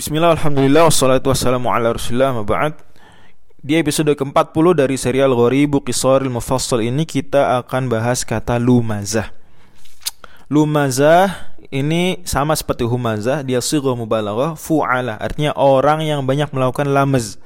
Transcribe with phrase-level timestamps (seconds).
[0.00, 2.72] Bismillah, Alhamdulillah, wassalatu wassalamu ala rasulullah, maba'ad
[3.60, 9.28] Di episode ke-40 dari serial Ghoribu Qisaril Mufassal ini kita akan bahas kata lumazah.
[10.48, 17.36] Lumazah ini sama seperti humazah, dia sigha mubalaghah fu'ala, artinya orang yang banyak melakukan lamaz.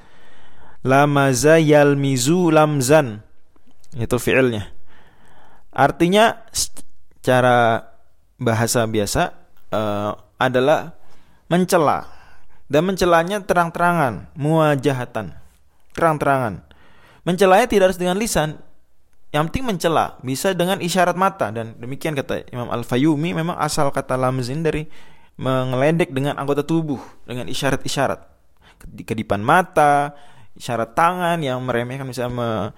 [0.87, 3.27] Lamaza yalmizu lamzan.
[3.99, 4.71] Itu fi'ilnya.
[5.75, 6.47] Artinya
[7.19, 7.83] cara
[8.39, 9.35] bahasa biasa
[9.75, 10.95] uh, adalah
[11.51, 12.14] mencela
[12.75, 15.31] dan mencelanya terang-terangan, muajahatan,
[15.95, 16.67] terang-terangan.
[17.23, 18.59] Mencelanya tidak harus dengan lisan,
[19.31, 24.19] yang penting mencela, bisa dengan isyarat mata dan demikian kata Imam Al-Fayumi memang asal kata
[24.19, 24.91] lamzin dari
[25.39, 28.27] mengeledek dengan anggota tubuh dengan isyarat-isyarat.
[29.07, 30.15] Kedipan mata,
[30.59, 32.75] isyarat tangan yang meremehkan misalnya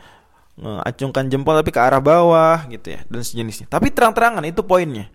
[0.57, 3.69] mengacungkan jempol tapi ke arah bawah gitu ya dan sejenisnya.
[3.69, 5.09] Tapi terang-terangan itu poinnya.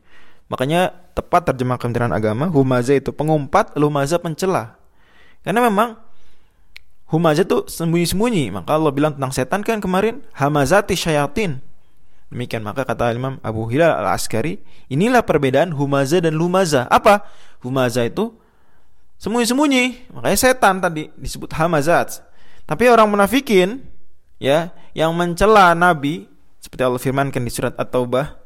[0.52, 4.76] Makanya tepat terjemah Kementerian Agama, humaza itu pengumpat, lumaza pencela.
[5.48, 5.96] Karena memang
[7.08, 8.52] humaza itu sembunyi-sembunyi.
[8.52, 11.64] Maka Allah bilang tentang setan kan kemarin, hamazati syayatin.
[12.28, 14.60] Demikian maka kata Imam Abu Hilal al-Askari,
[14.92, 16.84] inilah perbedaan humaza dan lumaza.
[16.92, 17.24] Apa?
[17.64, 18.36] Humaza itu
[19.24, 20.12] sembunyi-sembunyi.
[20.12, 22.28] Makanya setan tadi disebut hamazat.
[22.68, 23.88] Tapi orang munafikin
[24.36, 26.28] ya yang mencela Nabi
[26.60, 28.41] seperti Allah firmankan di surat At-Taubah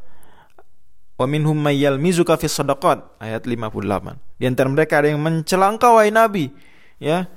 [1.16, 4.40] Wa minhum mayyal mizuka fi sadaqat ayat 58.
[4.40, 6.52] Di antara mereka ada yang mencela engkau wahai Nabi,
[7.00, 7.32] ya.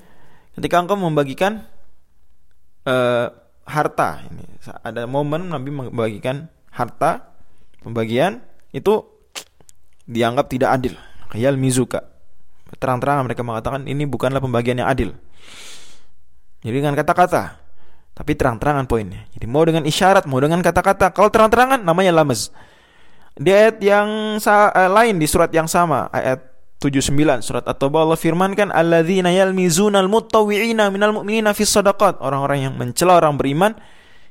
[0.58, 1.62] Ketika engkau membagikan
[2.82, 3.30] uh,
[3.68, 4.42] harta ini
[4.82, 7.30] ada momen Nabi membagikan harta
[7.84, 8.42] pembagian
[8.74, 9.04] itu
[10.08, 10.94] dianggap tidak adil.
[11.30, 12.02] Khayal mizuka.
[12.80, 15.10] Terang-terang mereka mengatakan ini bukanlah pembagian yang adil.
[16.64, 17.60] Jadi dengan kata-kata,
[18.18, 19.24] tapi terang-terangan poinnya.
[19.36, 21.14] Jadi mau dengan isyarat, mau dengan kata-kata.
[21.14, 22.50] Kalau terang-terangan namanya lamaz.
[23.38, 26.42] Di ayat yang uh, lain di surat yang sama, ayat
[26.82, 32.18] 79 surat At-Taubah Allah firmankan alladzina yalmizunal mutawwi'ina minal mu'minina fis sadaqat.
[32.22, 33.74] Orang-orang yang mencela orang beriman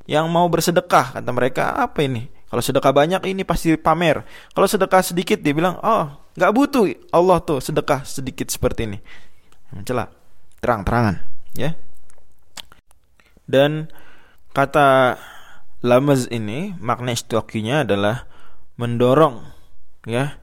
[0.07, 2.31] yang mau bersedekah kata mereka apa ini?
[2.47, 4.23] Kalau sedekah banyak ini pasti pamer.
[4.55, 6.07] Kalau sedekah sedikit dia bilang, "Oh,
[6.39, 8.99] nggak butuh Allah tuh sedekah sedikit seperti ini."
[9.75, 10.07] Mencela
[10.63, 11.27] terang-terangan,
[11.59, 11.75] ya.
[13.43, 13.91] Dan
[14.55, 15.19] kata
[15.83, 18.26] lamaz ini makna istiqaqinya adalah
[18.77, 19.41] mendorong
[20.05, 20.37] ya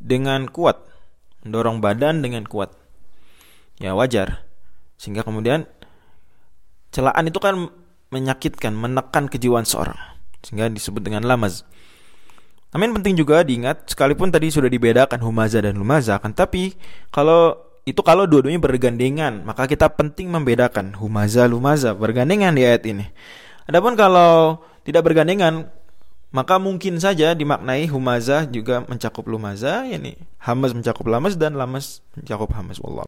[0.00, 0.80] dengan kuat,
[1.44, 2.72] mendorong badan dengan kuat.
[3.78, 4.44] Ya wajar.
[4.96, 5.68] Sehingga kemudian
[6.90, 7.68] celaan itu kan
[8.08, 9.96] menyakitkan, menekan kejiwaan seorang.
[10.40, 11.64] Sehingga disebut dengan lamaz.
[12.74, 16.74] Namun penting juga diingat, sekalipun tadi sudah dibedakan humaza dan lumaza, kan tapi
[17.14, 17.54] kalau
[17.86, 23.06] itu kalau dua-duanya bergandengan, maka kita penting membedakan humaza lumaza bergandengan di ayat ini.
[23.70, 25.70] Adapun kalau tidak bergandengan,
[26.34, 32.50] maka mungkin saja dimaknai humazah juga mencakup lumazah, yakni hamas mencakup lamas dan lamas mencakup
[32.50, 33.02] hamas wallah